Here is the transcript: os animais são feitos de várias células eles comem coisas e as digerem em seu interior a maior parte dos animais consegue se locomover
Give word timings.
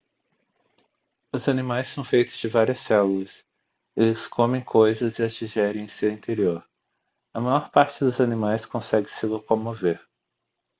os 1.31 1.47
animais 1.47 1.89
são 1.89 2.03
feitos 2.03 2.35
de 2.39 2.47
várias 2.47 2.79
células 2.79 3.45
eles 3.95 4.25
comem 4.25 4.59
coisas 4.63 5.19
e 5.19 5.23
as 5.23 5.35
digerem 5.35 5.83
em 5.83 5.87
seu 5.87 6.11
interior 6.11 6.67
a 7.35 7.39
maior 7.39 7.69
parte 7.69 7.99
dos 7.99 8.19
animais 8.19 8.65
consegue 8.65 9.11
se 9.11 9.27
locomover 9.27 10.03